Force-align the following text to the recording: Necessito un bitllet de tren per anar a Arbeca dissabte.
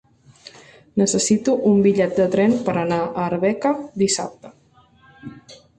Necessito 1.01 1.53
un 1.73 1.83
bitllet 1.89 2.15
de 2.23 2.25
tren 2.37 2.57
per 2.71 2.77
anar 2.85 2.99
a 3.05 3.27
Arbeca 3.29 3.77
dissabte. 4.05 4.55